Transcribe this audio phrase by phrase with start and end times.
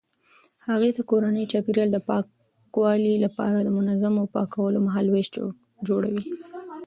[0.67, 5.27] هغې د کورني چاپیریال د پاکوالي لپاره د منظمو پاکولو مهالویش
[5.87, 6.23] جوړوي.